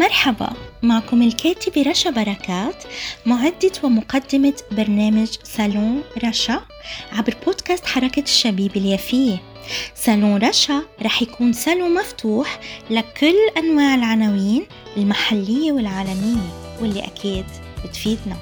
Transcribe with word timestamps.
مرحبا 0.00 0.52
معكم 0.82 1.22
الكاتبة 1.22 1.82
رشا 1.82 2.10
بركات 2.10 2.84
معدة 3.26 3.72
ومقدمة 3.82 4.52
برنامج 4.70 5.28
صالون 5.44 6.02
رشا 6.24 6.60
عبر 7.12 7.34
بودكاست 7.46 7.86
حركة 7.86 8.22
الشبيبة 8.22 8.76
اليافية. 8.76 9.42
صالون 9.94 10.36
رشا 10.36 10.82
رح 11.02 11.22
يكون 11.22 11.52
صالون 11.52 11.94
مفتوح 11.94 12.60
لكل 12.90 13.34
أنواع 13.56 13.94
العناوين 13.94 14.66
المحلية 14.96 15.72
والعالمية 15.72 16.76
واللي 16.80 17.04
أكيد 17.04 17.46
بتفيدنا. 17.84 18.36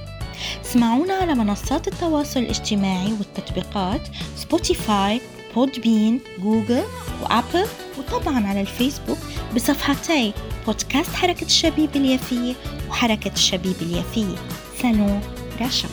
اسمعونا 0.65 1.15
على 1.15 1.35
منصات 1.35 1.89
التواصل 1.89 2.41
الاجتماعي 2.41 3.13
والتطبيقات 3.13 4.09
Spotify 4.37 5.21
Podbean 5.55 6.21
Google 6.39 6.85
وابل 7.23 7.67
وطبعا 7.99 8.47
على 8.47 8.61
الفيسبوك 8.61 9.19
بصفحتي. 9.55 10.33
بودكاست 10.69 11.11
حركة 11.11 11.45
الشبيب 11.47 11.97
اليافية 11.97 12.55
وحركة 12.91 13.33
الشبيب 13.33 13.77
اليافية 13.83 14.37
سالون 14.83 15.21
رشا 15.61 15.89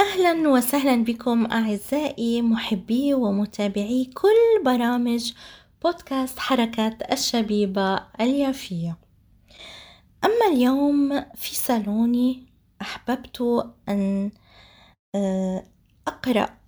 أهلا 0.00 0.48
وسهلا 0.48 1.04
بكم 1.04 1.46
أعزائي 1.46 2.42
محبي 2.42 3.14
ومتابعي 3.14 4.04
كل 4.14 4.64
برامج 4.64 5.32
بودكاست 5.82 6.38
حركة 6.38 6.96
الشبيبة 7.12 8.00
اليافية 8.20 8.98
أما 10.24 10.54
اليوم 10.56 11.24
في 11.34 11.54
صالوني 11.54 12.42
أحببت 12.82 13.64
أن 13.88 14.30
آه، 15.14 15.64
أقرأ 16.08 16.59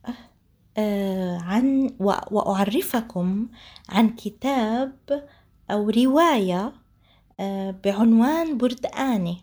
عن 1.43 1.91
وأعرفكم 2.01 3.49
عن 3.89 4.09
كتاب 4.09 5.29
أو 5.71 5.91
رواية 5.91 6.73
آه، 7.41 7.71
بعنوان 7.85 8.59
بردآني. 8.59 9.39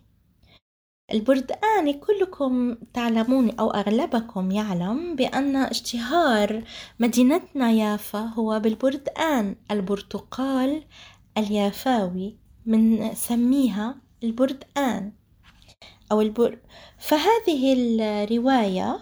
البردآني 1.11 1.93
كلكم 1.93 2.75
تعلمون 2.93 3.49
أو 3.59 3.71
أغلبكم 3.71 4.51
يعلم 4.51 5.15
بأن 5.15 5.55
اشتهار 5.55 6.63
مدينتنا 6.99 7.71
يافا 7.71 8.19
هو 8.19 8.59
بالبردآن 8.59 9.55
البرتقال 9.71 10.83
اليافاوي 11.37 12.37
من 12.65 13.15
سميها 13.15 13.95
البردآن 14.23 15.11
أو 16.11 16.21
البر 16.21 16.57
فهذه 16.97 17.73
الرواية 17.73 18.99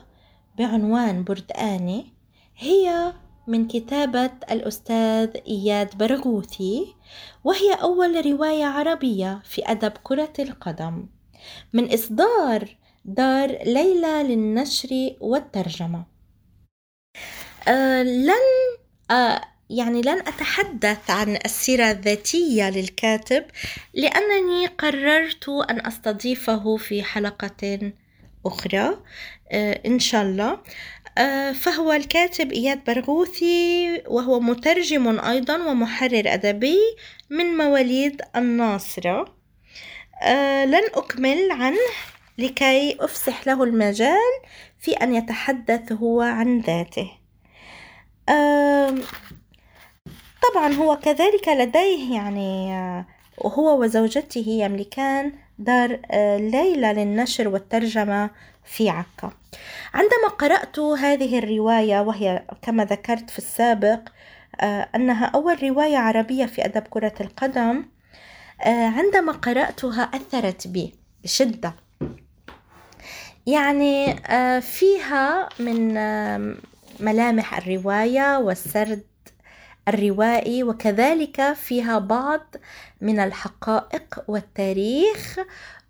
بعنوان 0.57 1.23
بردآني 1.23 2.16
هي 2.59 3.13
من 3.47 3.67
كتابة 3.67 4.31
الأستاذ 4.51 5.29
إياد 5.47 5.97
برغوثي 5.97 6.95
وهي 7.43 7.73
أول 7.73 8.25
رواية 8.25 8.65
عربية 8.65 9.41
في 9.45 9.61
أدب 9.71 9.91
كرة 10.03 10.33
القدم 10.39 11.05
من 11.73 11.93
إصدار 11.93 12.77
دار 13.05 13.49
ليلى 13.49 14.23
للنشر 14.23 14.89
والترجمة. 15.19 16.05
آه 17.67 18.03
لن 18.03 18.33
آه 19.11 19.41
يعني 19.69 20.01
لن 20.01 20.19
أتحدث 20.19 21.09
عن 21.09 21.37
السيرة 21.45 21.91
الذاتية 21.91 22.69
للكاتب 22.69 23.45
لأنني 23.93 24.67
قررت 24.67 25.49
أن 25.49 25.85
أستضيفه 25.85 26.77
في 26.77 27.03
حلقة 27.03 27.91
أخرى 28.45 28.97
آه 29.51 29.81
إن 29.85 29.99
شاء 29.99 30.23
الله. 30.23 30.59
فهو 31.53 31.91
الكاتب 31.93 32.51
إياد 32.51 32.83
برغوثي 32.83 34.03
وهو 34.07 34.39
مترجم 34.39 35.19
أيضا 35.19 35.55
ومحرر 35.55 36.23
أدبي 36.33 36.77
من 37.29 37.45
مواليد 37.45 38.21
الناصرة. 38.35 39.35
آه 40.21 40.65
لن 40.65 40.83
أكمل 40.93 41.51
عنه 41.51 41.77
لكي 42.37 42.97
أفسح 42.99 43.47
له 43.47 43.63
المجال 43.63 44.33
في 44.79 44.91
أن 44.91 45.15
يتحدث 45.15 45.91
هو 45.91 46.21
عن 46.21 46.59
ذاته. 46.59 47.11
آه 48.29 48.95
طبعا 50.53 50.73
هو 50.73 50.95
كذلك 50.95 51.47
لديه 51.47 52.13
يعني 52.15 52.73
وهو 53.37 53.81
وزوجته 53.81 54.45
يملكان 54.47 55.33
دار 55.59 55.99
ليلى 56.37 56.93
للنشر 56.93 57.47
والترجمة 57.47 58.29
في 58.65 58.89
عكا. 58.89 59.31
عندما 59.93 60.27
قرأت 60.39 60.79
هذه 60.79 61.39
الرواية 61.39 62.01
وهي 62.01 62.43
كما 62.61 62.85
ذكرت 62.85 63.29
في 63.29 63.37
السابق 63.37 63.99
أنها 64.95 65.25
أول 65.25 65.63
رواية 65.63 65.97
عربية 65.97 66.45
في 66.45 66.65
أدب 66.65 66.83
كرة 66.89 67.13
القدم 67.21 67.85
عندما 68.65 69.31
قرأتها 69.31 70.01
أثرت 70.01 70.67
بي 70.67 70.95
بشدة. 71.23 71.73
يعني 73.47 74.15
فيها 74.61 75.49
من 75.59 75.93
ملامح 76.99 77.57
الرواية 77.57 78.37
والسرد 78.37 79.03
الروائي 79.87 80.63
وكذلك 80.63 81.53
فيها 81.53 81.99
بعض 81.99 82.55
من 83.01 83.19
الحقائق 83.19 84.23
والتاريخ 84.27 85.39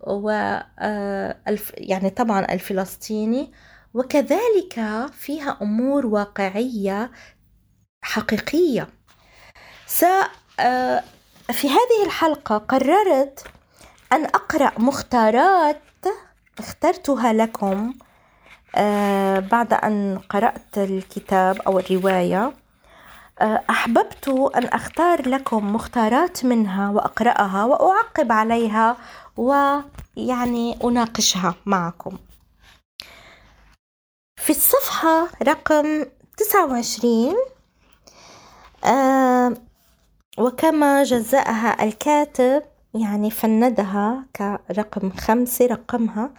و 0.00 0.30
يعني 1.76 2.10
طبعا 2.10 2.40
الفلسطيني. 2.52 3.52
وكذلك 3.94 5.06
فيها 5.12 5.58
أمور 5.62 6.06
واقعية 6.06 7.10
حقيقية. 8.02 8.88
س 9.86 10.04
في 11.52 11.68
هذه 11.68 12.04
الحلقة 12.06 12.58
قررت 12.58 13.44
أن 14.12 14.24
أقرأ 14.24 14.72
مختارات 14.78 15.82
اخترتها 16.58 17.32
لكم 17.32 17.94
بعد 19.50 19.72
أن 19.72 20.18
قرأت 20.30 20.78
الكتاب 20.78 21.60
أو 21.60 21.78
الرواية. 21.78 22.52
أحببت 23.42 24.28
أن 24.56 24.64
أختار 24.64 25.28
لكم 25.28 25.74
مختارات 25.74 26.44
منها 26.44 26.90
وأقرأها 26.90 27.64
وأعقب 27.64 28.32
عليها 28.32 28.96
ويعني 29.36 30.78
أناقشها 30.84 31.54
معكم. 31.66 32.18
في 34.36 34.50
الصفحة 34.50 35.28
رقم 35.42 36.04
29 36.36 37.34
آه 38.84 39.54
وكما 40.38 41.02
جزأها 41.02 41.84
الكاتب 41.84 42.62
يعني 42.94 43.30
فندها 43.30 44.24
كرقم 44.36 45.10
خمسة 45.10 45.66
رقمها 45.66 46.30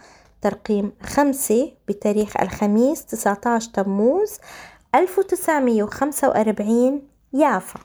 ترقيم 0.42 0.92
خمسة 1.02 1.72
بتاريخ 1.88 2.40
الخميس 2.40 3.04
19 3.06 3.70
تموز 3.70 4.38
1945 4.94 7.02
يافا. 7.32 7.80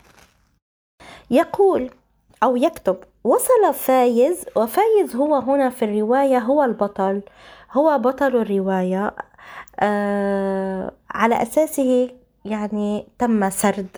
يقول 1.31 1.89
أو 2.43 2.55
يكتب 2.55 2.97
وصل 3.23 3.73
فايز 3.73 4.45
وفايز 4.55 5.15
هو 5.15 5.35
هنا 5.35 5.69
في 5.69 5.85
الرواية 5.85 6.39
هو 6.39 6.63
البطل. 6.63 7.21
هو 7.71 7.97
بطل 7.97 8.35
الرواية 8.35 9.15
آه 9.79 10.91
على 11.11 11.41
أساسه 11.41 12.09
يعني 12.45 13.07
تم 13.19 13.49
سرد 13.49 13.97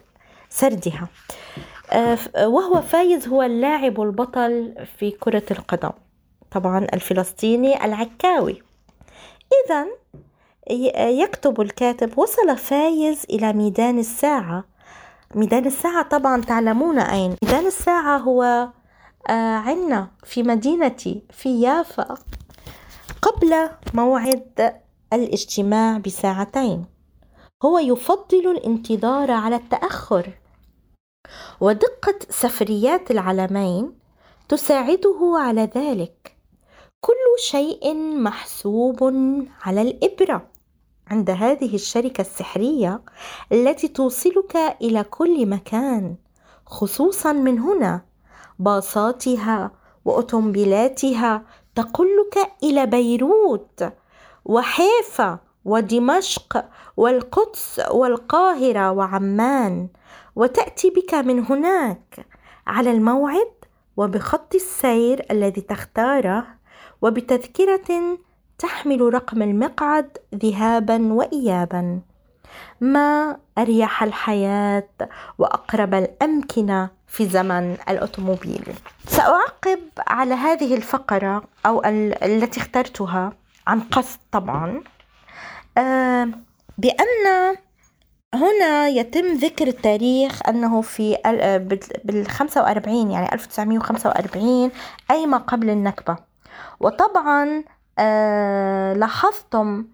سردها. 0.49 1.07
آه 1.91 2.17
وهو 2.47 2.81
فايز 2.81 3.27
هو 3.27 3.43
اللاعب 3.43 4.01
البطل 4.01 4.73
في 4.99 5.11
كرة 5.11 5.43
القدم 5.51 5.91
طبعا 6.51 6.87
الفلسطيني 6.93 7.85
العكاوي. 7.85 8.63
إذا 9.65 9.87
يكتب 10.69 11.61
الكاتب 11.61 12.17
وصل 12.17 12.57
فايز 12.57 13.23
إلى 13.29 13.53
ميدان 13.53 13.99
الساعة. 13.99 14.63
ميدان 15.35 15.65
الساعة 15.65 16.09
طبعا 16.09 16.41
تعلمون 16.41 16.99
أين. 16.99 17.35
ميدان 17.43 17.65
الساعة 17.65 18.17
هو 18.17 18.69
عنا 19.29 20.11
في 20.23 20.43
مدينتي 20.43 21.23
في 21.31 21.61
يافا 21.61 22.15
قبل 23.21 23.69
موعد 23.93 24.73
الاجتماع 25.13 25.97
بساعتين. 25.97 26.85
هو 27.65 27.79
يفضل 27.79 28.51
الانتظار 28.51 29.31
على 29.31 29.55
التأخر. 29.55 30.29
ودقة 31.61 32.19
سفريات 32.29 33.11
العلمين 33.11 33.93
تساعده 34.49 35.35
على 35.39 35.69
ذلك. 35.75 36.37
كل 37.01 37.41
شيء 37.43 37.95
محسوب 38.17 39.03
على 39.61 39.81
الإبرة. 39.81 40.56
عند 41.11 41.29
هذه 41.29 41.75
الشركة 41.75 42.21
السحرية 42.21 43.01
التي 43.51 43.87
توصلك 43.87 44.55
إلى 44.81 45.03
كل 45.03 45.45
مكان 45.45 46.15
خصوصا 46.65 47.33
من 47.33 47.59
هنا. 47.59 48.01
باصاتها 48.59 49.71
وأوتومبيلاتها 50.05 51.45
تقلك 51.75 52.51
إلى 52.63 52.85
بيروت 52.85 53.93
وحيفا 54.45 55.39
ودمشق 55.65 56.65
والقدس 56.97 57.81
والقاهرة 57.91 58.91
وعمان. 58.91 59.87
وتأتي 60.35 60.89
بك 60.89 61.13
من 61.13 61.45
هناك 61.45 62.25
على 62.67 62.91
الموعد 62.91 63.51
وبخط 63.97 64.55
السير 64.55 65.25
الذي 65.31 65.61
تختاره 65.61 66.47
وبتذكرة 67.01 68.17
تحمل 68.57 69.13
رقم 69.13 69.41
المقعد 69.41 70.17
ذهابا 70.35 71.13
وإيابا. 71.13 71.99
ما 72.81 73.37
أريح 73.57 74.03
الحياة 74.03 74.89
وأقرب 75.37 75.93
الأمكنة 75.93 76.89
في 77.07 77.25
زمن 77.29 77.77
الأوتوموبيل؟ 77.89 78.73
سأعقب 79.07 79.79
على 80.07 80.33
هذه 80.33 80.75
الفقرة 80.75 81.43
أو 81.65 81.81
التي 82.23 82.59
اخترتها 82.59 83.33
عن 83.67 83.79
قصد 83.79 84.19
طبعا. 84.31 84.83
آه، 85.77 86.29
بأن 86.77 87.55
هنا 88.33 88.87
يتم 88.87 89.33
ذكر 89.33 89.67
التاريخ 89.67 90.47
أنه 90.49 90.81
في 90.81 91.17
بال 92.03 92.27
45 92.27 93.11
يعني 93.11 93.33
1945 93.33 94.71
أي 95.11 95.25
ما 95.25 95.37
قبل 95.37 95.69
النكبة. 95.69 96.17
وطبعا 96.79 97.43
آه، 97.57 97.76
لاحظتم 98.93 99.85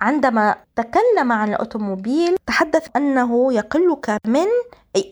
عندما 0.00 0.56
تكلم 0.76 1.32
عن 1.32 1.48
الأوتوموبيل 1.48 2.36
تحدث 2.46 2.88
أنه 2.96 3.52
يقلك 3.52 4.18
من 4.26 4.46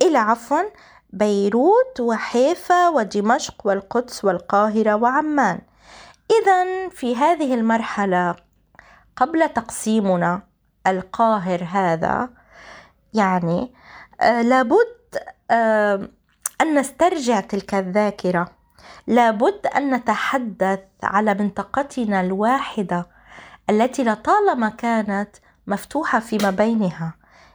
إلى 0.02 0.18
عفوا 0.18 0.62
بيروت 1.10 2.00
وحيفا 2.00 2.88
ودمشق 2.88 3.66
والقدس 3.66 4.24
والقاهرة 4.24 4.94
وعمان. 4.94 5.60
إذا 6.30 6.88
في 6.88 7.16
هذه 7.16 7.54
المرحلة 7.54 8.36
قبل 9.16 9.48
تقسيمنا 9.48 10.42
القاهر 10.86 11.64
هذا 11.72 12.28
يعني 13.14 13.74
آه 14.20 14.42
لابد 14.42 14.96
آه 15.50 16.08
أن 16.60 16.78
نسترجع 16.78 17.40
تلك 17.40 17.74
الذاكرة. 17.74 18.57
لابد 19.08 19.66
أن 19.66 19.94
نتحدث 19.94 20.80
على 21.02 21.34
منطقتنا 21.34 22.20
الواحدة 22.20 23.06
التي 23.70 24.04
لطالما 24.04 24.68
كانت 24.68 25.28
مفتوحة 25.66 26.18
فيما 26.18 26.50
بينها. 26.50 27.14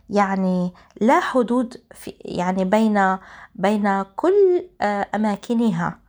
يعني 0.09 0.73
لا 1.01 1.19
حدود 1.19 1.83
في 1.91 2.13
يعني 2.25 2.65
بين 2.65 3.17
بين 3.55 4.03
كل 4.15 4.69
آه، 4.81 5.07
أماكنها. 5.15 5.99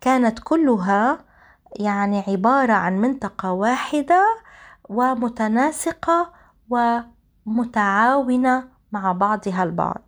كانت 0.00 0.38
كلها 0.38 1.18
يعني 1.80 2.24
عبارة 2.28 2.72
عن 2.72 2.98
منطقة 2.98 3.52
واحدة 3.52 4.24
ومتناسقة 4.88 6.32
ومتعاونة 7.46 8.68
مع 8.92 9.12
بعضها 9.12 9.62
البعض. 9.62 10.02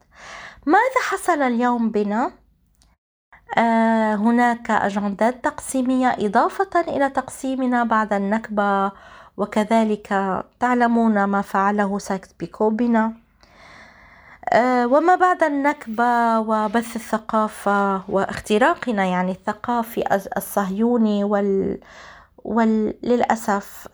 ماذا 0.67 1.01
حصل 1.11 1.43
اليوم 1.43 1.91
بنا؟ 1.91 2.31
هناك 4.17 4.71
أجندات 4.71 5.45
تقسيمية 5.45 6.09
إضافة 6.19 6.81
إلى 6.81 7.11
تقسيمنا 7.11 7.85
بعد 7.85 8.13
النكبة 8.13 8.93
وكذلك 9.37 10.09
تعلمون 10.61 11.25
ما 11.25 11.43
فعله 11.43 11.99
سايكس 11.99 12.29
بيكو 12.41 12.71
بنا 12.71 13.13
آه 14.53 14.87
وما 14.87 15.15
بعد 15.15 15.43
النكبة 15.43 16.39
وبث 16.41 16.97
الثقافة 16.97 18.11
واختراقنا 18.11 19.05
يعني 19.05 19.31
الثقافي 19.33 20.05
الصهيوني 20.37 21.25
وال 21.25 21.81
وللأسف 22.45 23.89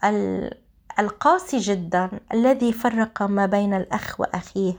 القاسي 0.98 1.58
جدا 1.58 2.10
الذي 2.32 2.72
فرق 2.72 3.22
ما 3.22 3.46
بين 3.46 3.74
الأخ 3.74 4.20
وأخيه. 4.20 4.74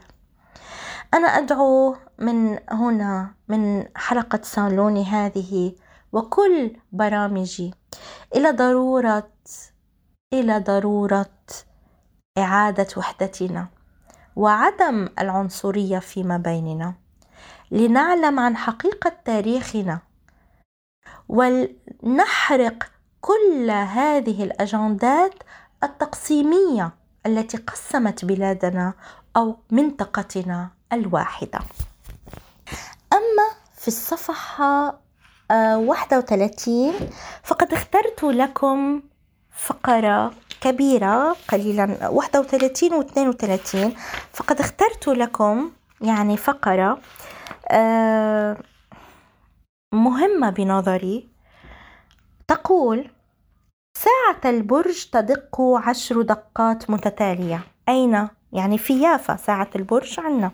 أنا 1.15 1.27
أدعو 1.27 1.95
من 2.19 2.59
هنا 2.69 3.33
من 3.47 3.85
حلقة 3.95 4.39
صالوني 4.43 5.03
هذه 5.03 5.75
وكل 6.11 6.77
برامجي 6.91 7.73
إلى 8.35 8.51
ضرورة 8.51 9.29
إلى 10.33 10.59
ضرورة 10.59 11.31
إعادة 12.37 12.87
وحدتنا 12.97 13.67
وعدم 14.35 15.09
العنصرية 15.19 15.99
فيما 15.99 16.37
بيننا. 16.37 16.93
لنعلم 17.71 18.39
عن 18.39 18.57
حقيقة 18.57 19.11
تاريخنا 19.25 19.99
ولنحرق 21.29 22.83
كل 23.21 23.71
هذه 23.71 24.43
الأجندات 24.43 25.33
التقسيمية 25.83 26.91
التي 27.25 27.57
قسمت 27.57 28.25
بلادنا 28.25 28.93
أو 29.37 29.57
منطقتنا. 29.71 30.69
الواحدة. 30.95 31.59
أما 33.13 33.47
في 33.77 33.87
الصفحة 33.87 34.99
31 35.51 36.93
آه، 36.93 37.09
فقد 37.43 37.73
اخترت 37.73 38.23
لكم 38.23 39.01
فقرة 39.51 40.33
كبيرة 40.61 41.35
قليلا 41.49 42.07
31 42.07 42.93
و 42.93 43.01
32 43.01 43.93
فقد 44.33 44.59
اخترت 44.59 45.07
لكم 45.07 45.71
يعني 46.01 46.37
فقرة 46.37 46.99
آه، 47.67 48.57
مهمة 49.93 50.49
بنظري. 50.49 51.27
تقول 52.47 53.09
ساعة 53.97 54.51
البرج 54.51 55.05
تدق 55.11 55.61
عشر 55.61 56.21
دقات 56.21 56.89
متتالية. 56.89 57.61
أين؟ 57.89 58.27
يعني 58.53 58.77
في 58.77 59.01
يافا 59.01 59.35
ساعة 59.35 59.69
البرج 59.75 60.19
عنا. 60.19 60.51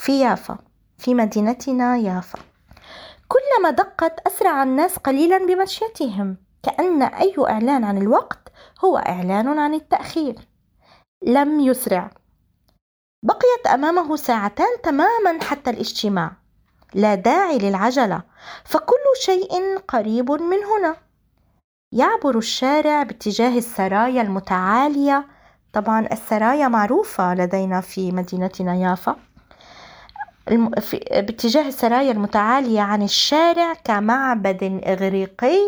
في 0.00 0.20
يافا 0.20 0.58
في 0.98 1.14
مدينتنا 1.14 1.96
يافا. 1.96 2.38
كلما 3.28 3.70
دقت 3.70 4.26
أسرع 4.26 4.62
الناس 4.62 4.98
قليلا 4.98 5.38
بمشيتهم 5.38 6.36
كأن 6.62 7.02
أي 7.02 7.34
إعلان 7.38 7.84
عن 7.84 7.98
الوقت 7.98 8.52
هو 8.84 8.98
إعلان 8.98 9.58
عن 9.58 9.74
التأخير. 9.74 10.34
لم 11.26 11.60
يسرع. 11.60 12.10
بقيت 13.22 13.66
أمامه 13.74 14.16
ساعتان 14.16 14.80
تماما 14.82 15.42
حتى 15.42 15.70
الاجتماع. 15.70 16.32
لا 16.94 17.14
داعي 17.14 17.58
للعجلة 17.58 18.22
فكل 18.64 19.04
شيء 19.22 19.78
قريب 19.88 20.30
من 20.30 20.58
هنا. 20.64 20.96
يعبر 21.92 22.38
الشارع 22.38 23.02
باتجاه 23.02 23.58
السرايا 23.58 24.22
المتعالية. 24.22 25.26
طبعا 25.72 26.06
السرايا 26.12 26.68
معروفة 26.68 27.34
لدينا 27.34 27.80
في 27.80 28.12
مدينتنا 28.12 28.74
يافا. 28.74 29.29
باتجاه 30.50 31.68
السرايا 31.68 32.12
المتعالية 32.12 32.80
عن 32.80 33.02
الشارع 33.02 33.74
كمعبد 33.74 34.80
إغريقي 34.84 35.58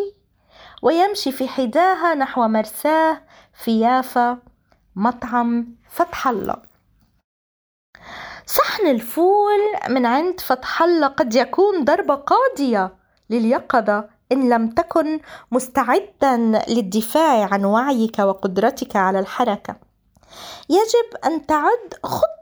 ويمشي 0.83 1.33
في 1.33 1.49
حداها 1.49 2.15
نحو 2.15 2.49
مرساه 2.49 3.21
في 3.55 3.81
يافا 3.81 4.39
مطعم 4.97 5.77
فتح 5.91 6.29
الله. 6.29 6.57
صحن 8.47 8.87
الفول 8.87 9.61
من 9.89 10.07
عند 10.07 10.41
فتح 10.41 10.83
الله 10.83 11.07
قد 11.07 11.35
يكون 11.35 11.85
ضربة 11.85 12.15
قاضية 12.15 12.95
لليقظة 13.31 14.09
إن 14.33 14.49
لم 14.49 14.71
تكن 14.71 15.21
مستعدا 15.53 16.37
للدفاع 16.69 17.49
عن 17.53 17.65
وعيك 17.65 18.19
وقدرتك 18.19 18.97
على 18.97 19.19
الحركة. 19.19 19.77
يجب 20.69 21.25
أن 21.25 21.47
تعد 21.47 21.95
خطة 22.03 22.42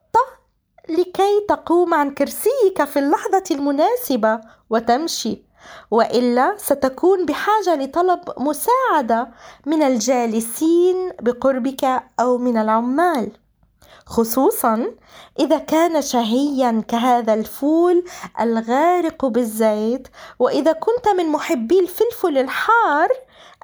لكي 0.90 1.46
تقوم 1.48 1.94
عن 1.94 2.10
كرسيك 2.10 2.84
في 2.84 2.98
اللحظة 2.98 3.44
المناسبة 3.50 4.40
وتمشي 4.70 5.42
وإلا 5.90 6.54
ستكون 6.56 7.26
بحاجة 7.26 7.74
لطلب 7.74 8.20
مساعدة 8.38 9.28
من 9.66 9.82
الجالسين 9.82 11.12
بقربك 11.20 11.84
أو 12.20 12.38
من 12.38 12.56
العمال. 12.56 13.32
خصوصا 14.06 14.86
إذا 15.38 15.58
كان 15.58 16.02
شهيا 16.02 16.82
كهذا 16.88 17.34
الفول 17.34 18.04
الغارق 18.40 19.26
بالزيت 19.26 20.08
وإذا 20.38 20.72
كنت 20.72 21.08
من 21.08 21.26
محبي 21.26 21.80
الفلفل 21.80 22.38
الحار 22.38 23.08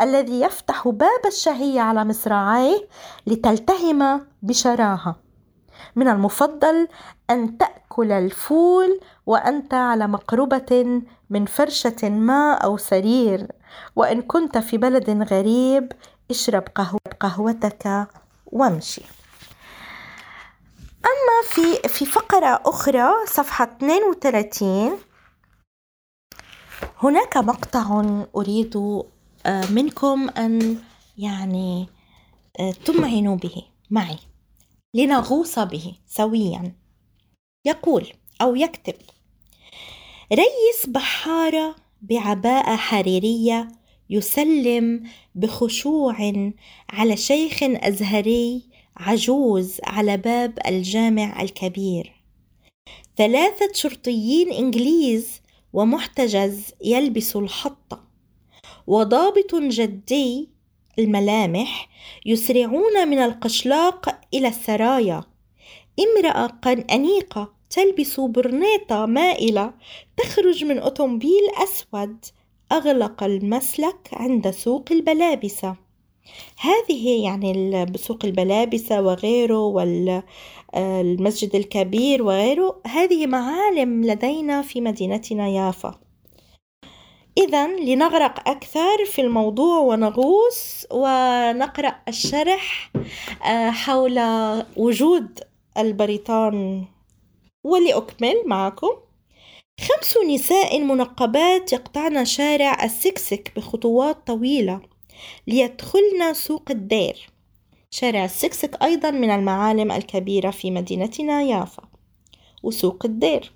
الذي 0.01 0.41
يفتح 0.41 0.89
باب 0.89 1.27
الشهية 1.27 1.81
على 1.81 2.05
مصراعيه 2.05 2.89
لتلتهم 3.27 4.27
بشراهة. 4.43 5.26
من 5.97 6.09
المفضل 6.09 6.89
أن 7.31 7.59
تأكل 7.59 8.13
الفول 8.13 9.01
وانت 9.27 9.75
على 9.75 10.07
مقربة 10.07 11.03
من 11.31 11.47
فرشة 11.47 12.09
ما 12.09 12.55
أو 12.55 12.77
سرير. 12.77 13.47
وإن 13.97 14.23
كنت 14.23 14.59
في 14.59 14.79
بلد 14.79 15.11
غريب 15.11 15.93
اشرب 16.31 16.65
قهوتك 17.21 18.09
وامشي. 18.47 19.03
أما 21.07 21.49
في 21.49 21.89
في 21.89 22.07
فقرة 22.07 22.63
أخرى 22.67 23.09
صفحة 23.27 23.65
32 23.65 24.99
هناك 27.03 27.37
مقطع 27.37 28.05
أريد 28.37 28.77
آه، 29.47 29.71
منكم 29.71 30.29
أن 30.29 30.79
يعني 31.19 31.89
آه، 32.61 32.73
تمعنوا 32.73 33.37
به 33.37 33.63
معي. 33.91 34.19
لنغوص 34.97 35.59
به 35.59 35.95
سويا. 36.07 36.73
يقول 37.65 38.07
أو 38.41 38.55
يكتب 38.55 38.95
ريس 40.33 40.87
بحارة 40.87 41.77
بعباءة 42.03 42.77
حريرية 42.77 43.69
يسلم 44.11 45.03
بخشوع 45.35 46.33
على 46.91 47.17
شيخ 47.17 47.59
أزهري 47.63 48.63
عجوز 48.97 49.81
على 49.85 50.17
باب 50.17 50.59
الجامع 50.67 51.43
الكبير. 51.43 52.13
ثلاثة 53.17 53.73
شرطيين 53.73 54.53
إنجليز 54.53 55.41
ومحتجز 55.73 56.73
يلبس 56.85 57.37
الحطة 57.37 58.05
وضابط 58.87 59.55
جدي 59.55 60.56
الملامح 60.99 61.89
يسرعون 62.27 63.09
من 63.09 63.19
القشلاق 63.19 64.21
إلى 64.35 64.49
السرايا. 64.49 65.25
امرأة 66.01 66.85
أنيقة 66.93 67.53
تلبس 67.71 68.21
برنيطة 68.21 69.07
مائلة 69.07 69.73
تخرج 70.17 70.65
من 70.65 70.79
أوتومبيل 70.79 71.43
أسود 71.63 72.25
أغلق 72.73 73.23
المسلك 73.23 74.09
عند 74.13 74.51
سوق 74.51 74.85
البلابسة. 74.91 75.77
هذه 76.61 77.25
يعني 77.25 77.87
سوق 77.97 78.25
البلابسة 78.25 79.03
وغيره 79.03 79.59
والمسجد 80.75 81.55
الكبير 81.55 82.23
وغيره. 82.23 82.81
هذه 82.87 83.27
معالم 83.27 84.05
لدينا 84.05 84.63
في 84.63 84.81
مدينتنا 84.81 85.49
يافا. 85.49 86.06
إذا 87.39 87.67
لنغرق 87.67 88.49
أكثر 88.49 89.05
في 89.07 89.21
الموضوع 89.21 89.79
ونغوص 89.79 90.87
ونقرأ 90.91 91.97
الشرح 92.09 92.93
آه، 93.45 93.71
حول 93.71 94.21
وجود 94.77 95.41
البريطان. 95.79 96.85
ولأكمل 97.65 98.35
معكم 98.47 98.91
خمس 99.81 100.17
نساء 100.31 100.81
منقبات 100.81 101.73
يقطعن 101.73 102.25
شارع 102.25 102.85
السكسك 102.85 103.53
بخطوات 103.57 104.27
طويلة 104.27 104.81
ليدخلن 105.47 106.35
سوق 106.35 106.71
الدير. 106.71 107.31
شارع 107.91 108.25
السكسك 108.25 108.83
أيضا 108.83 109.11
من 109.11 109.31
المعالم 109.31 109.93
الكبيرة 109.93 110.51
في 110.51 110.71
مدينتنا 110.71 111.43
يافا 111.43 111.83
وسوق 112.63 113.07
الدير. 113.07 113.53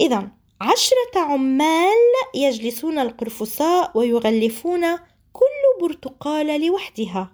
إذا 0.00 0.41
عشرة 0.62 1.20
عمال 1.20 1.98
يجلسون 2.34 2.98
القرفصاء 2.98 3.98
ويغلفون 3.98 4.96
كل 5.32 5.80
برتقالة 5.80 6.56
لوحدها. 6.56 7.32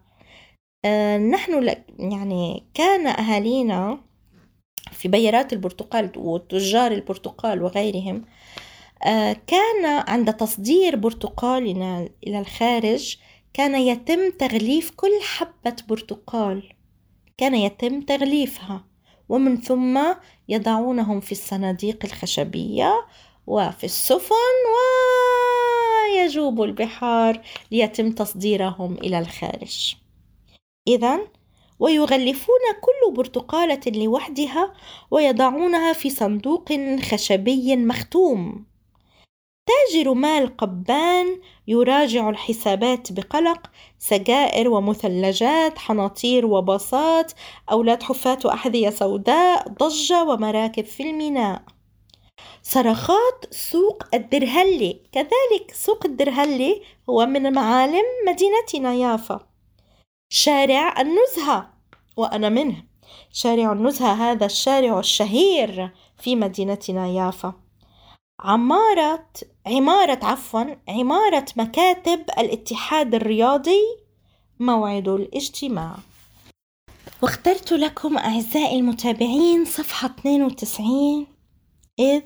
آه 0.85 1.19
نحن 1.19 1.75
يعني 1.99 2.67
كان 2.75 3.07
أهالينا 3.07 4.01
في 4.93 5.09
بيارات 5.09 5.53
البرتقال 5.53 6.13
وتجار 6.17 6.93
البرتقال 6.93 7.63
وغيرهم 7.63 8.25
آه 9.05 9.37
كان 9.47 9.85
عند 9.85 10.33
تصدير 10.33 10.97
برتقالنا 10.97 12.09
إلى 12.27 12.41
الخارج 12.41 13.17
كان 13.55 13.75
يتم 13.75 14.31
تغليف 14.31 14.91
كل 14.97 15.21
حبة 15.23 15.77
برتقال. 15.89 16.73
كان 17.39 17.55
يتم 17.55 18.01
تغليفها. 18.01 18.88
ومن 19.29 19.61
ثم 19.61 20.01
يضعونهم 20.49 21.21
في 21.21 21.33
الصناديق 21.33 22.05
الخشبية 22.05 23.07
وفي 23.47 23.85
السفن 23.85 24.59
ويجوب 26.15 26.63
البحار 26.63 27.43
ليتم 27.71 28.13
تصديرهم 28.13 28.95
إلى 28.95 29.19
الخارج. 29.19 29.95
إذا 30.89 31.19
ويغلفون 31.79 32.61
كل 32.81 33.15
برتقالة 33.17 33.81
لوحدها 33.87 34.75
ويضعونها 35.11 35.93
في 35.93 36.11
صندوق 36.11 36.73
خشبي 37.03 37.77
مختوم. 37.77 38.68
تاجر 39.69 40.15
مال 40.15 40.57
قبان 40.57 41.41
يراجع 41.67 42.31
الحسابات 42.31 43.13
بقلق 43.13 43.71
سجائر 43.99 44.69
ومثلجات 44.69 45.79
حناطير 45.79 46.47
وباصات 46.47 47.33
أولاد 47.71 48.03
حفاة 48.03 48.39
وأحذية 48.45 48.91
سوداء 48.91 49.69
ضجة 49.69 50.25
ومراكب 50.25 50.85
في 50.85 51.03
الميناء. 51.03 51.63
صرخات 52.63 53.45
سوق 53.51 54.03
الدرهلي. 54.15 55.01
كذلك 55.13 55.73
سوق 55.75 56.07
الدرهلي 56.07 56.83
هو 57.11 57.27
من 57.27 57.53
معالم 57.53 58.05
مدينتنا 58.29 58.95
يافا. 58.95 59.41
شارع 60.29 61.01
النزهة 61.01 61.71
وأنا 62.17 62.49
منه. 62.49 62.85
شارع 63.33 63.73
النزهة 63.73 64.13
هذا 64.13 64.47
الشارع 64.47 64.99
الشهير 64.99 65.91
في 66.19 66.37
مدينتنا 66.37 67.07
يافا. 67.07 67.68
عمارة 68.41 69.27
عمارة 69.67 70.19
عفوا 70.23 70.65
عمارة 70.89 71.47
مكاتب 71.57 72.21
الاتحاد 72.39 73.15
الرياضي 73.15 73.81
موعد 74.61 75.09
الاجتماع. 75.09 75.97
واخترت 77.23 77.73
لكم 77.73 78.19
أعزائي 78.19 78.79
المتابعين 78.79 79.65
صفحة 79.65 80.09
92 80.09 81.27
إذ 81.99 82.23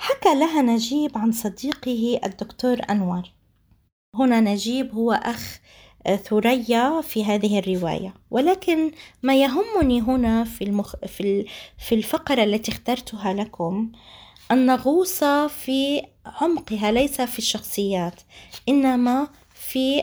حكى 0.00 0.34
لها 0.34 0.62
نجيب 0.62 1.18
عن 1.18 1.32
صديقه 1.32 2.20
الدكتور 2.24 2.78
أنور. 2.90 3.22
هنا 4.14 4.40
نجيب 4.40 4.94
هو 4.94 5.12
أخ 5.12 5.60
ثريا 6.16 7.00
في 7.00 7.24
هذه 7.24 7.58
الرواية. 7.58 8.14
ولكن 8.30 8.92
ما 9.22 9.36
يهمني 9.36 10.00
هنا 10.00 10.44
في, 10.44 10.64
المخ... 10.64 10.96
في, 11.06 11.46
في 11.78 11.94
الفقرة 11.94 12.44
التي 12.44 12.72
اخترتها 12.72 13.32
لكم 13.32 13.74
أن 13.74 13.92
نغوص 14.52 15.24
في 15.48 16.02
عمقها 16.26 16.92
ليس 16.92 17.20
في 17.20 17.38
الشخصيات 17.38 18.20
إنما 18.68 19.28
في 19.54 20.02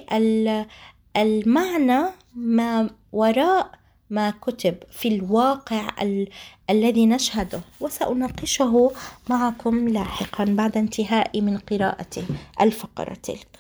المعنى 1.17 2.05
ما 2.35 2.89
وراء 3.11 3.71
ما 4.09 4.29
كتب 4.29 4.77
في 4.91 5.07
الواقع 5.07 6.01
ال... 6.01 6.29
الذي 6.69 7.05
نشهده. 7.05 7.61
وسأناقشه 7.81 8.91
معكم 9.29 9.87
لاحقا 9.87 10.43
بعد 10.45 10.77
انتهائي 10.77 11.41
من 11.41 11.57
قراءة 11.57 12.23
الفقرة 12.61 13.13
تلك. 13.13 13.59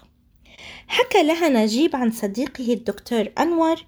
حكى 0.87 1.23
لها 1.23 1.49
نجيب 1.49 1.95
عن 1.95 2.11
صديقه 2.11 2.73
الدكتور 2.73 3.31
أنور 3.39 3.85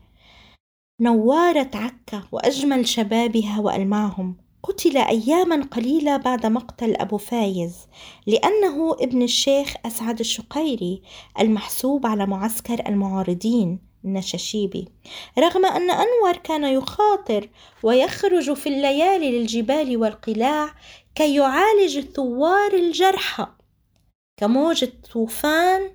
نوارة 1.02 1.72
عكا 1.74 2.24
وأجمل 2.32 2.88
شبابها 2.88 3.60
وألمعهم 3.60 4.36
قتل 4.64 4.98
أياما 4.98 5.64
قليلة 5.72 6.18
بعد 6.18 6.46
مقتل 6.46 6.96
أبو 6.96 7.18
فايز 7.18 7.76
لأنه 8.28 8.94
ابن 9.00 9.22
الشيخ 9.22 9.74
أسعد 9.86 10.20
الشقيري 10.20 11.02
المحسوب 11.40 12.06
على 12.06 12.26
معسكر 12.26 12.88
المعارضين 12.88 13.80
النشاشيبي. 14.06 14.88
رغم 15.40 15.66
أن 15.66 15.90
أنور 15.92 16.38
كان 16.44 16.64
يخاطر 16.64 17.50
ويخرج 17.84 18.54
في 18.54 18.70
الليالي 18.70 19.40
للجبال 19.40 19.98
والقلاع 19.98 20.70
كي 21.16 21.36
يعالج 21.36 21.98
الثوار 21.98 22.74
الجرحى. 22.74 23.48
كموج 24.38 24.84
الطوفان 24.84 25.92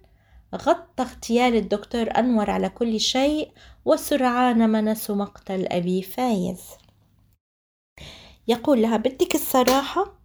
غطى 0.54 1.02
اغتيال 1.02 1.56
الدكتور 1.56 2.08
أنور 2.18 2.50
على 2.50 2.68
كل 2.68 3.00
شيء 3.00 3.48
وسرعان 3.84 4.70
منس 4.70 5.10
مقتل 5.10 5.66
أبي 5.66 6.02
فايز. 6.02 6.60
يقول 8.48 8.82
لها 8.82 8.96
بدك 8.96 9.34
الصراحة؟ 9.34 10.18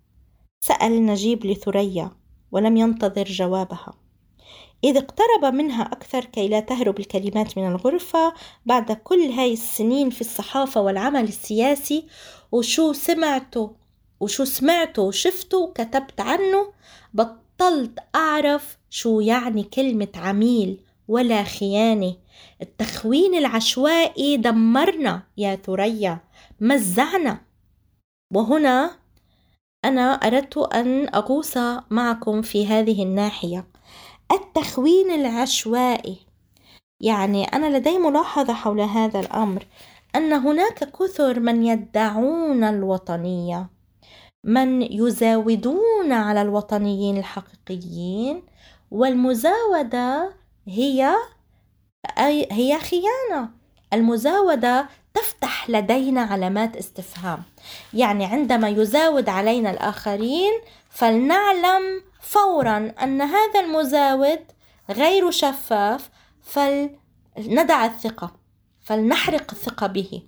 سأل 0.62 1.06
نجيب 1.06 1.46
لثريا 1.46 2.12
ولم 2.52 2.78
ينتظر 2.78 3.24
جوابها. 3.24 3.94
إذ 4.84 4.98
اقترب 4.98 5.54
منها 5.54 5.84
أكثر 5.84 6.26
كي 6.26 6.48
لا 6.48 6.60
تهرب 6.60 7.00
الكلمات 7.00 7.58
من 7.58 7.68
الغرفة 7.68 8.34
بعد 8.66 8.92
كل 8.92 9.20
هاي 9.20 9.54
السنين 9.54 10.10
في 10.10 10.22
الصحافة 10.22 10.82
والعمل 10.82 11.24
السياسي 11.24 12.08
وشو 12.52 12.94
سمعته 12.94 13.72
وشو 14.20 14.46
سمعته 14.46 15.02
وشفته 15.02 15.58
وكتبت 15.58 16.22
عنه 16.22 16.74
بطلت 17.14 18.00
أعرف 18.16 18.78
شو 18.90 19.20
يعني 19.20 19.64
كلمة 19.64 20.08
عميل 20.16 20.80
ولا 21.08 21.44
خيانة. 21.44 22.16
التخوين 22.62 23.36
العشوائي 23.36 24.38
دمرنا 24.38 25.24
يا 25.38 25.56
ثريا 25.56 26.20
مزعنا. 26.62 27.47
وهنا 28.34 28.92
أنا 29.86 30.12
أردت 30.14 30.58
أن 30.58 31.16
أغوص 31.16 31.58
معكم 31.90 32.42
في 32.42 32.68
هذه 32.68 33.04
الناحية. 33.04 33.68
التخوين 34.32 35.12
العشوائي. 35.12 36.18
يعني 37.02 37.44
أنا 37.44 37.78
لدي 37.78 37.98
ملاحظة 37.98 38.54
حول 38.54 38.82
هذا 38.82 39.20
الأمر. 39.20 39.66
أن 40.16 40.34
هناك 40.34 40.92
كثر 40.92 41.40
من 41.40 41.64
يدعون 41.64 42.64
الوطنية. 42.64 43.70
من 44.44 44.82
يزاودون 44.82 46.12
على 46.12 46.42
الوطنيين 46.42 47.18
الحقيقيين. 47.18 48.44
والمزاودة 48.92 50.34
هي 50.68 51.16
هي 52.52 52.80
خيانة. 52.80 53.50
المزاودة 53.94 54.90
تفتح 55.18 55.70
لدينا 55.70 56.22
علامات 56.22 56.78
استفهام. 56.78 57.44
يعني 57.94 58.26
عندما 58.26 58.70
يزاود 58.70 59.30
علينا 59.30 59.72
الآخرين 59.72 60.52
فلنعلم 60.90 62.04
فورا 62.22 62.92
أن 63.04 63.22
هذا 63.22 63.60
المزاود 63.60 64.40
غير 64.90 65.32
شفاف 65.32 66.10
فلندع 66.44 67.86
الثقة 67.86 68.32
فلنحرق 68.84 69.52
الثقة 69.52 69.88
به. 69.88 70.22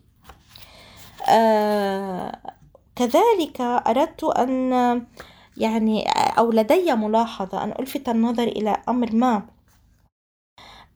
آه 1.29 2.39
كذلك 2.95 3.61
أردت 3.61 4.23
أن 4.23 4.71
يعني 5.57 6.09
أو 6.09 6.51
لدي 6.51 6.93
ملاحظة 6.95 7.63
أن 7.63 7.73
ألفت 7.79 8.09
النظر 8.09 8.43
إلى 8.43 8.77
أمر 8.89 9.15
ما. 9.15 9.58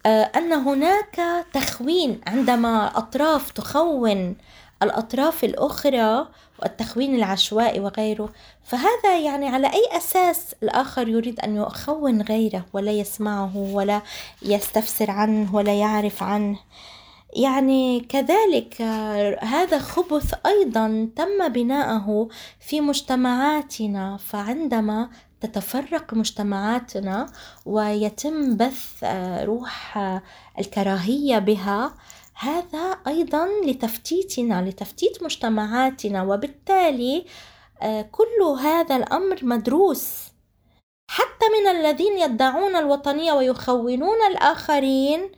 آه، 0.05 0.31
أن 0.35 0.53
هناك 0.53 1.45
تخوين 1.53 2.21
عندما 2.27 2.97
أطراف 2.97 3.51
تخون 3.51 4.35
الأطراف 4.83 5.43
الأخرى 5.43 6.27
والتخوين 6.59 7.15
العشوائي 7.15 7.79
وغيره 7.79 8.29
فهذا 8.63 9.19
يعني 9.19 9.47
على 9.47 9.67
أي 9.67 9.97
أساس 9.97 10.55
الآخر 10.63 11.07
يريد 11.07 11.39
أن 11.39 11.55
يخون 11.55 12.21
غيره 12.21 12.65
ولا 12.73 12.91
يسمعه 12.91 13.57
ولا 13.57 14.01
يستفسر 14.41 15.11
عنه 15.11 15.55
ولا 15.55 15.79
يعرف 15.79 16.23
عنه؟ 16.23 16.59
يعني 17.35 17.99
كذلك 17.99 18.81
هذا 19.41 19.79
خبث 19.79 20.33
أيضا 20.45 21.09
تم 21.15 21.47
بناءه 21.47 22.27
في 22.59 22.81
مجتمعاتنا 22.81 24.17
فعندما 24.17 25.09
تتفرق 25.43 26.13
مجتمعاتنا 26.13 27.31
ويتم 27.65 28.57
بث 28.57 29.03
روح 29.43 29.97
الكراهية 30.59 31.39
بها 31.39 31.95
هذا 32.33 32.97
أيضا 33.07 33.47
لتفتيتنا 33.65 34.69
لتفتيت 34.69 35.23
مجتمعاتنا 35.23 36.23
وبالتالي 36.23 37.25
كل 38.11 38.41
هذا 38.61 38.95
الأمر 38.95 39.39
مدروس. 39.45 40.17
حتى 41.07 41.45
من 41.59 41.67
الذين 41.67 42.17
يدعون 42.17 42.75
الوطنية 42.75 43.33
ويخونون 43.33 44.17
الآخرين 44.31 45.31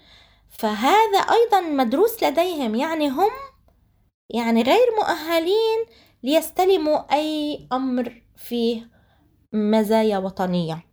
فهذا 0.50 1.20
أيضا 1.20 1.62
مدروس 1.62 2.24
لديهم. 2.24 2.76
يعني 2.76 3.10
هم 3.10 3.32
يعني 4.30 4.62
غير 4.62 4.88
مؤهلين 5.00 5.86
ليستلموا 6.24 7.14
أي 7.14 7.68
أمر 7.72 8.22
فيه. 8.36 8.95
مزايا 9.56 10.18
وطنية. 10.18 10.86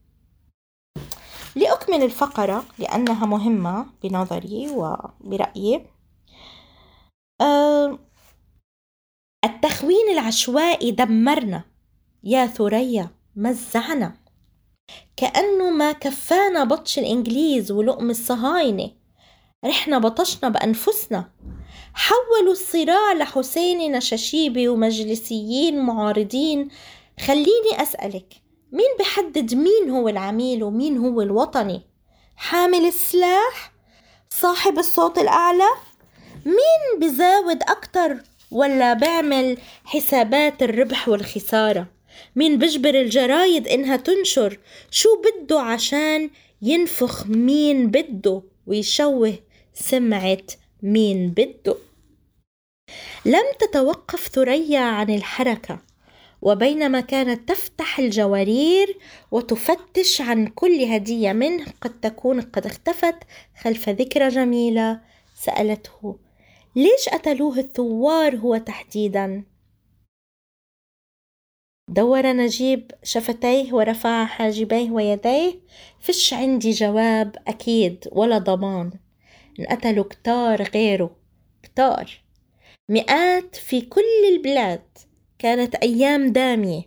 لأكمل 1.57 2.03
الفقرة 2.03 2.65
لأنها 2.79 3.27
مهمة 3.27 3.87
بنظري 4.03 4.69
وبرأيي 4.69 5.87
أه 7.41 7.99
التخوين 9.45 10.09
العشوائي 10.13 10.91
دمرنا. 10.91 11.65
يا 12.25 12.47
ثريا 12.47 13.11
مزعنا. 13.37 14.17
كأنه 15.17 15.71
ما 15.71 15.93
كفانا 15.93 16.65
بطش 16.65 16.99
الإنجليز 16.99 17.73
ولقم 17.73 18.11
الصهاينة. 18.11 18.91
رحنا 19.65 19.99
بطشنا 19.99 20.49
بأنفسنا. 20.49 21.31
حولوا 21.95 22.53
الصراع 22.53 23.13
لحسين 23.13 23.93
نشاشيبي 23.93 24.69
ومجلسيين 24.69 25.83
معارضين. 25.83 26.69
خليني 27.21 27.83
أسألك 27.83 28.42
مين 28.73 28.97
بحدد 29.01 29.55
مين 29.55 29.91
هو 29.91 30.09
العميل 30.09 30.63
ومين 30.65 30.99
هو 30.99 31.23
الوطني؟ 31.23 31.83
حامل 32.37 32.87
السلاح؟ 32.87 33.73
صاحب 34.31 34.79
الصوت 34.79 35.19
الأعلى؟ 35.19 35.69
مين 36.47 37.01
بزاود 37.01 37.63
أكتر 37.63 38.17
ولا 38.51 38.93
بعمل 38.93 39.59
حسابات 39.85 40.63
الربح 40.63 41.09
والخسارة؟ 41.09 41.87
مين 42.37 42.59
بجبر 42.59 42.95
الجرايد 42.95 43.69
إنها 43.69 43.97
تنشر؟ 43.97 44.59
شو 44.91 45.09
بده 45.23 45.61
عشان 45.61 46.31
ينفخ 46.63 47.27
مين 47.27 47.91
بده 47.91 48.43
ويشوه 48.67 49.35
سمعة 49.75 50.43
مين 50.83 51.31
بده؟ 51.31 51.77
لم 53.25 53.45
تتوقف 53.61 54.29
ثريا 54.29 54.81
عن 54.81 55.11
الحركة. 55.11 55.92
وبينما 56.43 57.01
كانت 57.01 57.49
تفتح 57.49 57.99
الجوارير 57.99 58.99
وتفتش 59.31 60.21
عن 60.21 60.47
كل 60.47 60.81
هدية 60.81 61.33
منه 61.33 61.67
قد 61.81 62.01
تكون 62.01 62.41
قد 62.41 62.67
اختفت 62.67 63.17
خلف 63.61 63.89
ذكرى 63.89 64.29
جميلة. 64.29 65.01
سألته 65.35 66.19
ليش 66.77 67.09
قتلوه 67.09 67.59
الثوار 67.59 68.37
هو 68.37 68.57
تحديدا؟ 68.57 69.45
دور 71.89 72.27
نجيب 72.27 72.91
شفتيه 73.03 73.73
ورفع 73.73 74.25
حاجبيه 74.25 74.91
ويديه. 74.91 75.61
فش 76.01 76.35
عندي 76.35 76.71
جواب 76.71 77.37
أكيد 77.47 78.09
ولا 78.13 78.39
ضمان. 78.39 78.93
انقتلوا 79.61 80.05
كتار 80.05 80.63
غيره. 80.63 81.17
كتار 81.63 82.11
مئات 82.89 83.57
في 83.57 83.81
كل 83.81 84.25
البلاد. 84.33 84.83
كانت 85.43 85.75
أيام 85.75 86.33
دامية. 86.33 86.83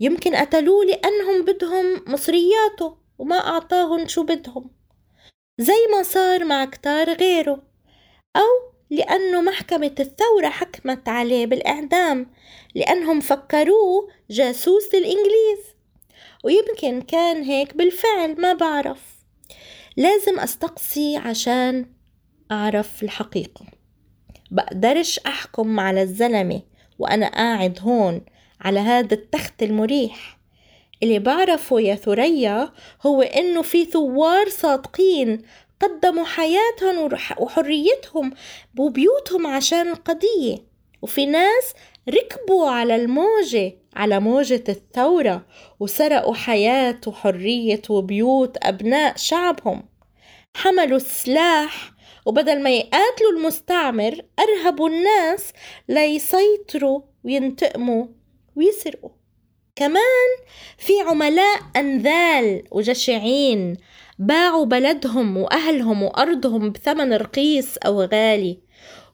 يمكن 0.00 0.34
قتلوه 0.34 0.84
لأنهم 0.84 1.44
بدهم 1.44 2.04
مصرياته 2.06 2.96
وما 3.18 3.36
أعطاهم 3.36 4.08
شو 4.08 4.22
بدهم. 4.22 4.70
زي 5.58 5.86
ما 5.92 6.02
صار 6.02 6.44
مع 6.44 6.64
كتار 6.64 7.12
غيره. 7.12 7.62
أو 8.36 8.72
لأنه 8.90 9.40
محكمة 9.42 9.94
الثورة 10.00 10.48
حكمت 10.48 11.08
عليه 11.08 11.46
بالإعدام 11.46 12.30
لأنهم 12.74 13.20
فكروه 13.20 14.08
جاسوس 14.30 14.94
للإنجليز. 14.94 15.60
ويمكن 16.44 17.02
كان 17.02 17.42
هيك 17.42 17.76
بالفعل 17.76 18.40
ما 18.40 18.52
بعرف. 18.52 19.02
لازم 19.96 20.40
أستقصي 20.40 21.16
عشان 21.16 21.86
أعرف 22.50 23.02
الحقيقة. 23.02 23.66
بقدرش 24.50 25.18
أحكم 25.18 25.80
على 25.80 26.02
الزلمة. 26.02 26.62
وأنا 26.98 27.28
قاعد 27.28 27.78
هون 27.82 28.20
على 28.60 28.80
هذا 28.80 29.14
التخت 29.14 29.62
المريح. 29.62 30.38
اللي 31.02 31.18
بعرفه 31.18 31.80
يا 31.80 31.94
ثريا 31.94 32.72
هو 33.06 33.22
إنه 33.22 33.62
في 33.62 33.84
ثوار 33.84 34.48
صادقين 34.48 35.42
قدموا 35.80 36.24
حياتهم 36.24 37.10
وحريتهم 37.38 38.32
وبيوتهم 38.78 39.46
عشان 39.46 39.88
القضية. 39.88 40.56
وفي 41.02 41.26
ناس 41.26 41.74
ركبوا 42.08 42.70
على 42.70 42.96
الموجة 42.96 43.72
على 43.96 44.20
موجة 44.20 44.64
الثورة 44.68 45.46
وسرقوا 45.80 46.34
حياة 46.34 47.00
وحرية 47.06 47.82
وبيوت 47.90 48.56
أبناء 48.62 49.16
شعبهم. 49.16 49.82
حملوا 50.56 50.96
السلاح 50.96 51.97
وبدل 52.28 52.62
ما 52.62 52.70
يقاتلوا 52.70 53.32
المستعمر 53.36 54.22
أرهبوا 54.38 54.88
الناس 54.88 55.52
ليسيطروا 55.88 57.00
وينتقموا 57.24 58.06
ويسرقوا. 58.56 59.10
كمان 59.76 60.28
في 60.78 60.92
عملاء 61.00 61.60
أنذال 61.76 62.62
وجشعين 62.70 63.76
باعوا 64.18 64.64
بلدهم 64.64 65.36
وأهلهم 65.36 66.02
وأرضهم 66.02 66.70
بثمن 66.70 67.12
رخيص 67.12 67.76
أو 67.86 68.02
غالي. 68.02 68.58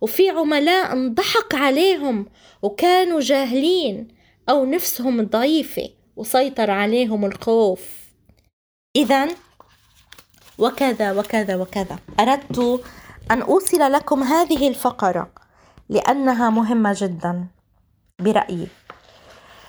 وفي 0.01 0.29
عملاء 0.29 0.93
انضحك 0.93 1.55
عليهم 1.55 2.27
وكانوا 2.63 3.21
جاهلين 3.21 4.09
أو 4.49 4.65
نفسهم 4.65 5.23
ضعيفة 5.23 5.89
وسيطر 6.17 6.71
عليهم 6.71 7.25
الخوف. 7.25 7.89
إذا 8.97 9.29
وكذا 10.59 11.13
وكذا 11.13 11.57
وكذا. 11.57 11.99
أردت 12.21 12.81
أن 13.31 13.43
أوصل 13.43 13.93
لكم 13.93 14.23
هذه 14.23 14.69
الفقرة 14.69 15.31
لأنها 15.89 16.51
مهمة 16.51 16.95
جدا. 16.97 17.47
برأيي. 18.19 18.69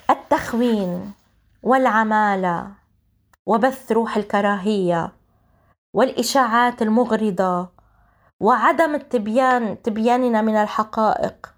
التخوين 0.10 1.14
والعمالة 1.64 2.68
وبث 3.46 3.92
روح 3.92 4.18
الكراهية 4.18 5.12
والإشاعات 5.94 6.82
المغرضة 6.82 7.70
وعدم 8.40 8.96
التبيان 8.96 9.82
تبياننا 9.82 10.42
من 10.42 10.56
الحقائق. 10.56 11.54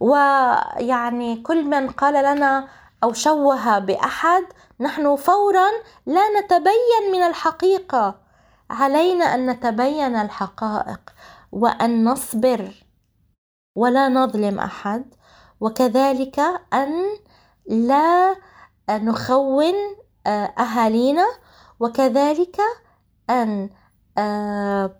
ويعني 0.00 1.36
كل 1.36 1.64
من 1.64 1.90
قال 1.90 2.36
لنا 2.36 2.68
أو 3.04 3.12
شوه 3.12 3.78
بأحد 3.78 4.44
نحن 4.80 5.16
فورا 5.16 5.66
لا 6.06 6.40
نتبين 6.40 7.12
من 7.12 7.22
الحقيقة. 7.22 8.23
علينا 8.70 9.24
أن 9.24 9.50
نتبين 9.50 10.16
الحقائق 10.16 11.00
وأن 11.52 12.04
نصبر 12.04 12.86
ولا 13.76 14.08
نظلم 14.08 14.58
أحد 14.58 15.14
وكذلك 15.60 16.40
أن 16.72 17.04
لا 17.66 18.36
نخون 18.90 19.74
آه، 20.26 20.44
أهالينا 20.58 21.26
وكذلك 21.80 22.56
أن 23.30 23.70
آه، 24.18 24.96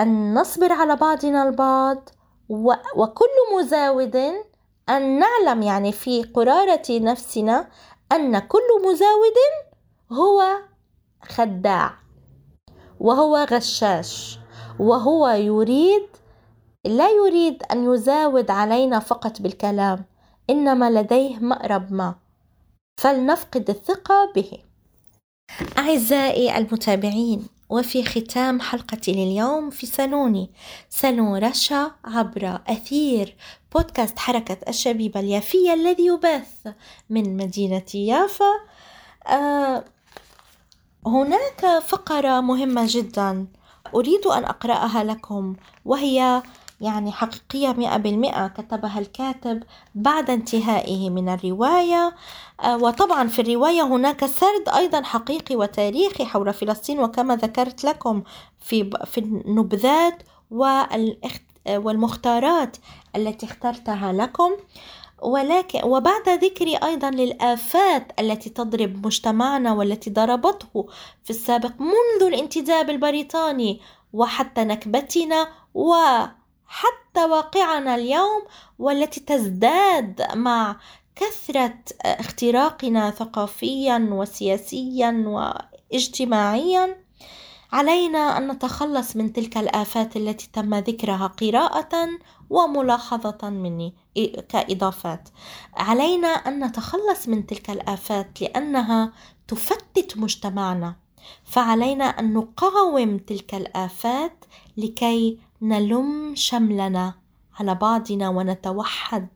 أن 0.00 0.34
نصبر 0.34 0.72
على 0.72 0.96
بعضنا 0.96 1.42
البعض 1.48 2.08
وكل 2.96 3.34
مزاود 3.58 4.16
أن 4.88 5.18
نعلم 5.18 5.62
يعني 5.62 5.92
في 5.92 6.22
قرارة 6.22 6.82
نفسنا 6.90 7.68
أن 8.12 8.38
كل 8.38 8.68
مزاود 8.86 9.36
هو 10.12 10.42
خداع. 11.22 12.01
وهو 13.02 13.36
غشاش 13.36 14.38
وهو 14.78 15.28
يريد 15.28 16.06
لا 16.84 17.10
يريد 17.10 17.62
أن 17.72 17.94
يزاود 17.94 18.50
علينا 18.50 18.98
فقط 18.98 19.42
بالكلام 19.42 20.04
إنما 20.50 20.90
لديه 20.90 21.36
مأرب 21.38 21.92
ما 21.92 22.14
فلنفقد 22.96 23.70
الثقة 23.70 24.32
به. 24.34 24.58
أعزائي 25.78 26.56
المتابعين 26.58 27.46
وفي 27.70 28.04
ختام 28.04 28.60
حلقتي 28.60 29.12
لليوم 29.12 29.70
في 29.70 29.86
سالوني 29.86 30.50
سالون 30.88 31.44
رشا 31.44 31.90
عبر 32.04 32.60
أثير 32.68 33.36
بودكاست 33.74 34.18
حركة 34.18 34.56
الشبيبة 34.68 35.20
اليافية 35.20 35.74
الذي 35.74 36.06
يبث 36.06 36.74
من 37.10 37.36
مدينة 37.36 37.94
يافا. 37.94 38.52
آه 39.26 39.84
هناك 41.06 41.82
فقرة 41.86 42.40
مهمة 42.40 42.84
جدا 42.88 43.46
أريد 43.94 44.26
أن 44.26 44.44
أقرأها 44.44 45.04
لكم 45.04 45.56
وهي 45.84 46.42
يعني 46.80 47.12
حقيقية 47.12 47.68
مئة 47.72 47.96
بالمئة 47.96 48.48
كتبها 48.48 48.98
الكاتب 48.98 49.62
بعد 49.94 50.30
انتهائه 50.30 51.10
من 51.10 51.28
الرواية. 51.28 52.14
آه، 52.60 52.76
وطبعا 52.76 53.28
في 53.28 53.42
الرواية 53.42 53.82
هناك 53.82 54.26
سرد 54.26 54.68
أيضا 54.76 55.02
حقيقي 55.02 55.56
وتاريخي 55.56 56.24
حول 56.24 56.52
فلسطين 56.52 57.00
وكما 57.00 57.36
ذكرت 57.36 57.84
لكم 57.84 58.22
في 58.60 58.90
في 59.04 59.20
النبذات 59.20 60.22
والمختارات 61.68 62.76
التي 63.16 63.46
اخترتها 63.46 64.12
لكم. 64.12 64.50
ولكن 65.22 65.80
وبعد 65.84 66.28
ذكري 66.28 66.76
أيضا 66.76 67.10
للآفات 67.10 68.20
التي 68.20 68.50
تضرب 68.50 69.06
مجتمعنا 69.06 69.72
والتي 69.72 70.10
ضربته 70.10 70.86
في 71.24 71.30
السابق 71.30 71.72
منذ 71.80 72.22
الانتداب 72.22 72.90
البريطاني 72.90 73.80
وحتى 74.12 74.64
نكبتنا 74.64 75.48
وحتى 75.74 77.24
واقعنا 77.30 77.94
اليوم 77.94 78.42
والتي 78.78 79.20
تزداد 79.20 80.26
مع 80.34 80.76
كثرة 81.16 81.78
اختراقنا 82.04 83.10
ثقافيا 83.10 84.08
وسياسيا 84.12 85.24
واجتماعيا. 85.92 87.02
علينا 87.72 88.38
أن 88.38 88.52
نتخلص 88.52 89.16
من 89.16 89.32
تلك 89.32 89.58
الآفات 89.58 90.16
التي 90.16 90.48
تم 90.52 90.74
ذكرها 90.74 91.26
قراءة 91.26 92.08
وملاحظة 92.50 93.50
مني 93.50 93.94
كإضافات. 94.48 95.28
علينا 95.74 96.28
أن 96.28 96.64
نتخلص 96.64 97.28
من 97.28 97.46
تلك 97.46 97.70
الآفات 97.70 98.42
لأنها 98.42 99.12
تفتت 99.48 100.16
مجتمعنا. 100.16 100.96
فعلينا 101.44 102.04
أن 102.04 102.32
نقاوم 102.32 103.18
تلك 103.18 103.54
الآفات 103.54 104.44
لكي 104.76 105.38
نلم 105.62 106.34
شملنا 106.34 107.14
على 107.60 107.74
بعضنا 107.74 108.28
ونتوحد 108.28 109.28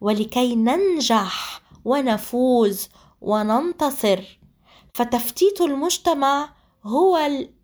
ولكي 0.00 0.54
ننجح 0.54 1.62
ونفوز 1.84 2.88
وننتصر. 3.20 4.38
فتفتيت 4.94 5.60
المجتمع 5.60 6.48
هو 6.84 7.18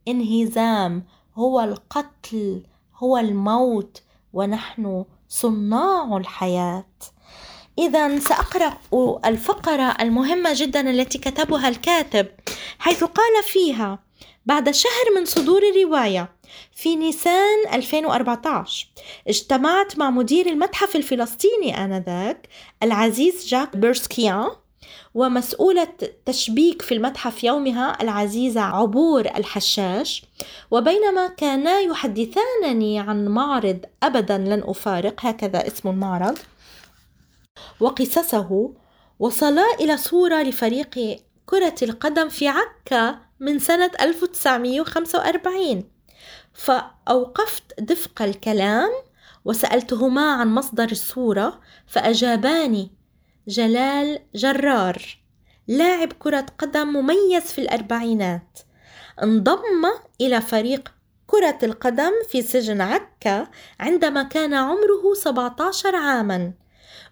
الانهزام 0.08 1.04
هو 1.34 1.60
القتل 1.60 2.62
هو 2.96 3.18
الموت 3.18 4.02
ونحن 4.32 5.04
صناع 5.28 6.16
الحياة. 6.16 6.86
إذا 7.78 8.18
سأقرأ 8.18 8.78
الفقرة 9.24 9.96
المهمة 10.00 10.50
جدا 10.54 10.90
التي 10.90 11.18
كتبها 11.18 11.68
الكاتب 11.68 12.26
حيث 12.78 13.04
قال 13.04 13.42
فيها 13.42 13.98
بعد 14.46 14.70
شهر 14.70 15.04
من 15.16 15.24
صدور 15.24 15.62
الرواية 15.62 16.28
في 16.72 16.96
نيسان 16.96 17.68
2014 17.72 18.88
اجتمعت 19.28 19.98
مع 19.98 20.10
مدير 20.10 20.46
المتحف 20.46 20.96
الفلسطيني 20.96 21.84
آنذاك 21.84 22.48
العزيز 22.82 23.46
جاك 23.46 23.76
بيرسكيان 23.76 24.50
ومسؤولة 25.14 25.88
تشبيك 26.26 26.82
في 26.82 26.94
المتحف 26.94 27.44
يومها 27.44 28.02
العزيزة 28.02 28.60
عبور 28.60 29.20
الحشاش. 29.20 30.22
وبينما 30.70 31.28
كانا 31.28 31.80
يحدثانني 31.80 33.00
عن 33.00 33.28
معرض 33.28 33.78
أبدا 34.02 34.38
لن 34.38 34.62
أفارق 34.66 35.26
هكذا 35.26 35.66
اسم 35.66 35.88
المعرض. 35.88 36.38
وقصصه 37.80 38.70
وصلا 39.18 39.64
إلى 39.80 39.96
صورة 39.96 40.42
لفريق 40.42 41.18
كرة 41.46 41.74
القدم 41.82 42.28
في 42.28 42.48
عكا 42.48 43.18
من 43.40 43.58
سنة 43.58 43.90
1945 44.00 45.84
فأوقفت 46.54 47.80
دفق 47.80 48.22
الكلام 48.22 48.90
وسألتهما 49.44 50.32
عن 50.32 50.54
مصدر 50.54 50.90
الصورة 50.90 51.60
فأجاباني 51.86 52.90
جلال 53.48 54.18
جرار 54.34 55.18
لاعب 55.68 56.12
كرة 56.12 56.46
قدم 56.58 56.88
مميز 56.88 57.42
في 57.42 57.60
الأربعينات. 57.60 58.58
انضم 59.22 59.84
إلى 60.20 60.40
فريق 60.40 60.94
كرة 61.26 61.58
القدم 61.62 62.12
في 62.30 62.42
سجن 62.42 62.80
عكا 62.80 63.46
عندما 63.80 64.22
كان 64.22 64.54
عمره 64.54 65.14
17 65.14 65.96
عاما 65.96 66.52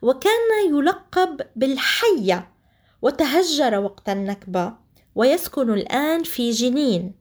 وكان 0.02 0.68
يلقب 0.68 1.40
بالحية 1.56 2.50
وتهجر 3.02 3.78
وقت 3.78 4.08
النكبة 4.08 4.72
ويسكن 5.14 5.72
الآن 5.72 6.22
في 6.22 6.50
جنين. 6.50 7.14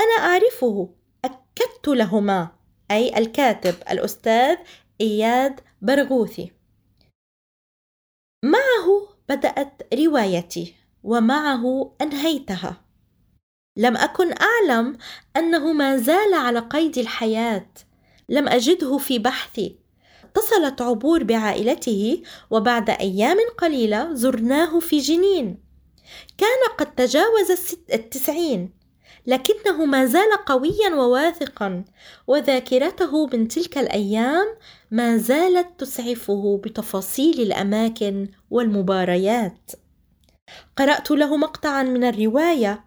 أنا 0.00 0.26
أعرفه 0.26 0.88
أكدت 1.24 1.88
لهما 1.88 2.48
أي 2.90 3.18
الكاتب 3.18 3.74
الأستاذ 3.90 4.56
إياد 5.00 5.60
برغوثي. 5.82 6.57
معه 8.44 9.08
بدأت 9.28 9.94
روايتي 9.94 10.74
ومعه 11.04 11.94
أنهيتها. 12.00 12.84
لم 13.76 13.96
أكن 13.96 14.32
أعلم 14.32 14.98
أنه 15.36 15.72
ما 15.72 15.96
زال 15.96 16.34
على 16.34 16.58
قيد 16.58 16.98
الحياة. 16.98 17.70
لم 18.28 18.48
أجده 18.48 18.98
في 18.98 19.18
بحثي. 19.18 19.78
اتصلت 20.24 20.82
عبور 20.82 21.22
بعائلته 21.22 22.22
وبعد 22.50 22.90
أيام 22.90 23.36
قليلة 23.58 24.14
زرناه 24.14 24.78
في 24.78 24.98
جنين. 24.98 25.58
كان 26.38 26.76
قد 26.78 26.94
تجاوز 26.94 27.76
التسعين. 27.92 28.77
لكنه 29.28 29.84
ما 29.84 30.06
زال 30.06 30.32
قويا 30.46 30.94
وواثقا 30.94 31.84
وذاكرته 32.26 33.26
من 33.26 33.48
تلك 33.48 33.78
الأيام 33.78 34.46
ما 34.90 35.16
زالت 35.16 35.80
تسعفه 35.80 36.60
بتفاصيل 36.64 37.40
الأماكن 37.40 38.28
والمباريات. 38.50 39.70
قرأت 40.76 41.10
له 41.10 41.36
مقطعا 41.36 41.82
من 41.82 42.04
الرواية. 42.04 42.84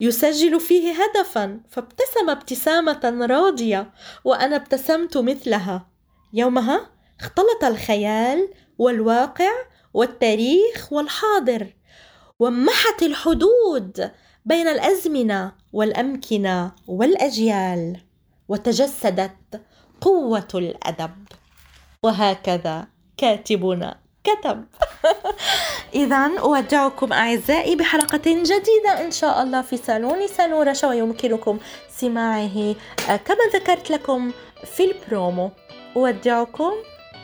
يسجل 0.00 0.60
فيه 0.60 0.94
هدفا 1.02 1.60
فابتسم 1.70 2.30
ابتسامة 2.30 3.26
راضية 3.30 3.92
وأنا 4.24 4.56
ابتسمت 4.56 5.16
مثلها. 5.16 5.90
يومها 6.32 6.90
اختلط 7.20 7.64
الخيال 7.64 8.48
والواقع 8.78 9.52
والتاريخ 9.94 10.92
والحاضر 10.92 11.66
ومحت 12.40 13.02
الحدود 13.02 14.10
بين 14.46 14.68
الأزمنة 14.68 15.52
والأمكنة 15.72 16.72
والأجيال 16.86 18.00
وتجسدت 18.48 19.60
قوة 20.00 20.48
الأدب. 20.54 21.10
وهكذا 22.02 22.86
كاتبنا 23.16 23.96
كتب. 24.24 24.64
إذا 25.94 26.38
أودعكم 26.38 27.12
أعزائي 27.12 27.76
بحلقة 27.76 28.22
جديدة 28.26 29.04
إن 29.04 29.10
شاء 29.10 29.42
الله 29.42 29.62
في 29.62 29.76
صالون 29.76 30.68
رشا 30.68 30.88
ويمكنكم 30.88 31.58
سماعه. 31.88 32.74
كما 33.06 33.44
ذكرت 33.54 33.90
لكم 33.90 34.32
في 34.64 34.84
البرومو. 34.84 35.50
أودعكم 35.96 36.72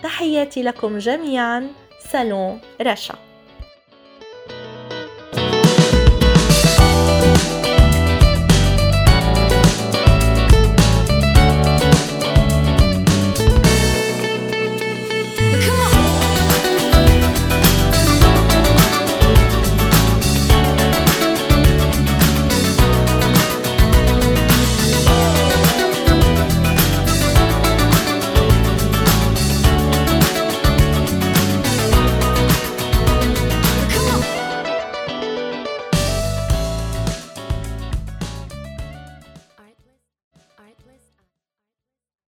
تحياتي 0.02 0.62
لكم 0.62 0.98
جميعا. 0.98 1.70
صالون 2.12 2.60
رشا. 2.80 3.31